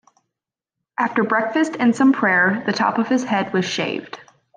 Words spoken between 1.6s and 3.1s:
and some prayer, the top of